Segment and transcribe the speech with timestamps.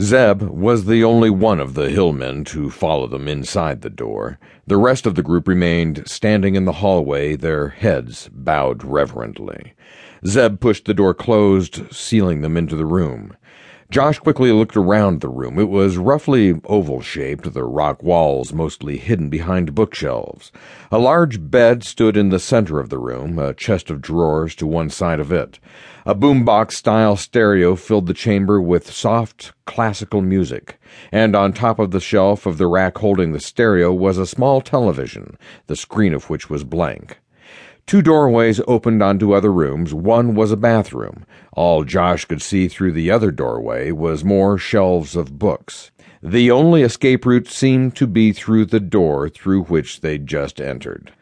[0.00, 4.38] Zeb was the only one of the hillmen to follow them inside the door.
[4.64, 9.74] The rest of the group remained standing in the hallway, their heads bowed reverently.
[10.24, 13.36] Zeb pushed the door closed, sealing them into the room.
[13.90, 15.58] Josh quickly looked around the room.
[15.58, 20.52] It was roughly oval shaped, the rock walls mostly hidden behind bookshelves.
[20.92, 24.66] A large bed stood in the center of the room, a chest of drawers to
[24.66, 25.58] one side of it.
[26.04, 30.78] A boombox style stereo filled the chamber with soft, classical music,
[31.10, 34.60] and on top of the shelf of the rack holding the stereo was a small
[34.60, 37.20] television, the screen of which was blank.
[37.88, 39.94] Two doorways opened onto other rooms.
[39.94, 41.24] One was a bathroom.
[41.54, 45.90] All Josh could see through the other doorway was more shelves of books.
[46.22, 51.12] The only escape route seemed to be through the door through which they'd just entered.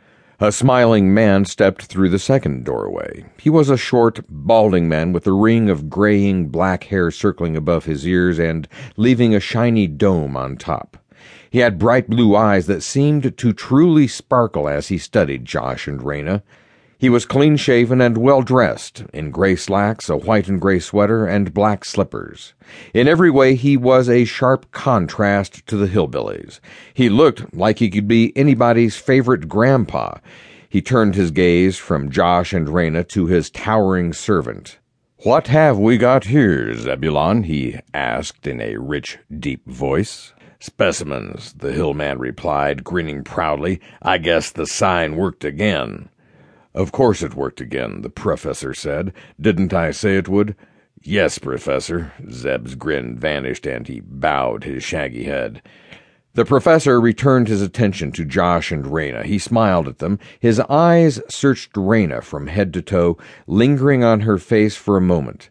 [0.41, 3.27] A smiling man stepped through the second doorway.
[3.39, 7.85] He was a short, balding man with a ring of graying black hair circling above
[7.85, 10.97] his ears and leaving a shiny dome on top.
[11.51, 16.03] He had bright blue eyes that seemed to truly sparkle as he studied Josh and
[16.03, 16.43] Rana.
[16.99, 21.27] He was clean shaven and well dressed, in gray slacks, a white and gray sweater,
[21.27, 22.55] and black slippers.
[22.95, 26.59] In every way, he was a sharp contrast to the hillbillies.
[26.95, 30.19] He looked like he could be anybody's favorite grandpa.
[30.69, 34.79] He turned his gaze from Josh and Rana to his towering servant.
[35.23, 37.45] What have we got here, Zebulon?
[37.45, 40.33] he asked in a rich, deep voice.
[40.67, 43.81] Specimens, the hillman replied, grinning proudly.
[44.03, 46.09] I guess the sign worked again.
[46.75, 49.13] Of course it worked again, the professor said.
[49.41, 50.57] Didn't I say it would?
[51.01, 52.13] Yes, Professor.
[52.33, 55.63] Zeb's grin vanished and he bowed his shaggy head.
[56.35, 59.23] The professor returned his attention to Josh and Rana.
[59.23, 60.19] He smiled at them.
[60.41, 65.49] His eyes searched Rana from head to toe, lingering on her face for a moment.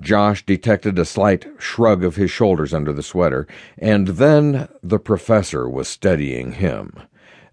[0.00, 3.46] Josh detected a slight shrug of his shoulders under the sweater,
[3.78, 6.92] and then the professor was studying him.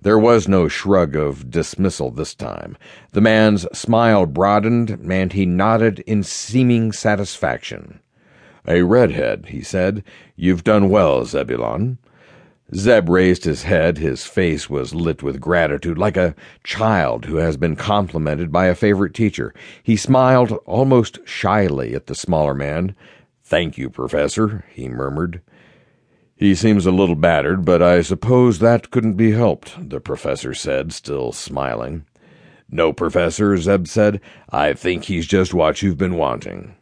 [0.01, 2.77] There was no shrug of dismissal this time.
[3.13, 8.01] The man's smile broadened, and he nodded in seeming satisfaction.
[8.67, 10.03] A redhead, he said.
[10.35, 11.99] You've done well, Zebulon.
[12.75, 13.97] Zeb raised his head.
[13.97, 18.75] His face was lit with gratitude, like a child who has been complimented by a
[18.75, 19.53] favorite teacher.
[19.83, 22.95] He smiled almost shyly at the smaller man.
[23.43, 25.41] Thank you, Professor, he murmured.
[26.35, 30.91] He seems a little battered, but I suppose that couldn't be helped, the professor said,
[30.91, 32.05] still smiling.
[32.69, 34.19] No, Professor, Zeb said.
[34.49, 36.75] I think he's just what you've been wanting.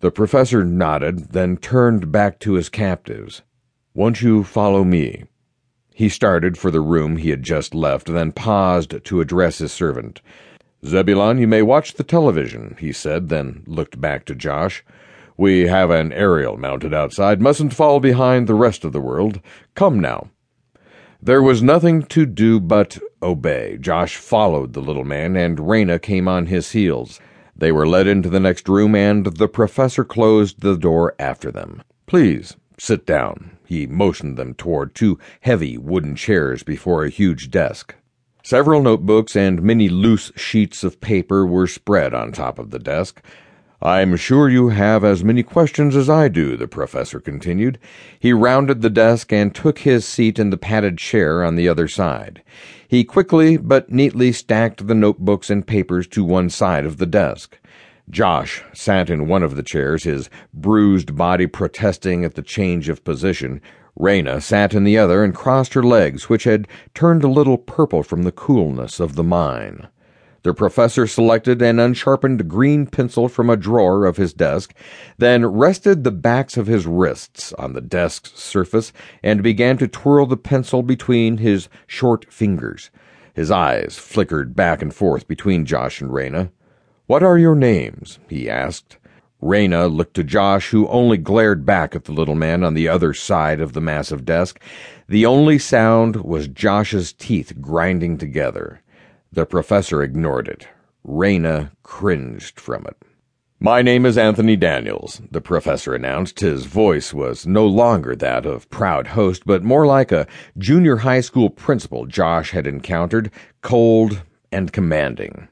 [0.00, 3.42] The professor nodded, then turned back to his captives.
[3.98, 5.24] Won't you follow me?
[5.92, 10.20] He started for the room he had just left, then paused to address his servant.
[10.86, 14.84] Zebulon, you may watch the television, he said, then looked back to Josh.
[15.36, 19.40] We have an aerial mounted outside, mustn't fall behind the rest of the world.
[19.74, 20.30] Come now.
[21.20, 23.78] There was nothing to do but obey.
[23.80, 27.18] Josh followed the little man, and Rana came on his heels.
[27.56, 31.82] They were led into the next room, and the professor closed the door after them.
[32.06, 33.58] Please, sit down.
[33.66, 37.94] He motioned them toward two heavy wooden chairs before a huge desk.
[38.42, 43.22] Several notebooks and many loose sheets of paper were spread on top of the desk.
[43.80, 47.78] I'm sure you have as many questions as I do, the professor continued.
[48.18, 51.86] He rounded the desk and took his seat in the padded chair on the other
[51.86, 52.42] side.
[52.88, 57.58] He quickly but neatly stacked the notebooks and papers to one side of the desk.
[58.10, 63.04] Josh sat in one of the chairs, his bruised body protesting at the change of
[63.04, 63.60] position.
[63.96, 68.02] Rana sat in the other and crossed her legs, which had turned a little purple
[68.02, 69.88] from the coolness of the mine.
[70.44, 74.72] The professor selected an unsharpened green pencil from a drawer of his desk,
[75.18, 78.92] then rested the backs of his wrists on the desk's surface
[79.22, 82.90] and began to twirl the pencil between his short fingers.
[83.34, 86.50] His eyes flickered back and forth between Josh and Rana.
[87.08, 88.18] What are your names?
[88.28, 88.98] he asked.
[89.40, 93.14] Rana looked to Josh, who only glared back at the little man on the other
[93.14, 94.60] side of the massive desk.
[95.08, 98.82] The only sound was Josh's teeth grinding together.
[99.32, 100.68] The professor ignored it.
[101.02, 102.98] Rana cringed from it.
[103.58, 106.40] My name is Anthony Daniels, the professor announced.
[106.40, 110.26] His voice was no longer that of proud host, but more like a
[110.58, 113.30] junior high school principal Josh had encountered,
[113.62, 115.48] cold and commanding.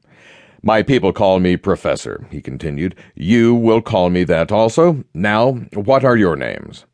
[0.62, 2.94] My people call me Professor, he continued.
[3.14, 5.04] You will call me that also.
[5.14, 6.84] Now, what are your names?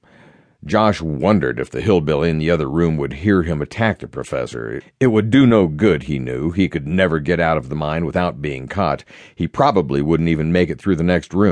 [0.65, 4.81] Josh wondered if the hillbilly in the other room would hear him attack the professor.
[5.01, 6.53] It would do no good, he knew.
[6.53, 9.03] He could never get out of the mine without being caught.
[9.35, 11.51] He probably wouldn't even make it through the next room.